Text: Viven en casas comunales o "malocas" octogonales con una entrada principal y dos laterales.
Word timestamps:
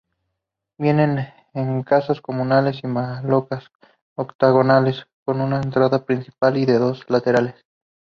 Viven 0.79 1.27
en 1.53 1.83
casas 1.83 2.21
comunales 2.21 2.79
o 2.83 2.87
"malocas" 2.87 3.65
octogonales 4.15 5.05
con 5.25 5.41
una 5.41 5.57
entrada 5.61 6.05
principal 6.05 6.57
y 6.57 6.65
dos 6.65 7.05
laterales. 7.07 7.53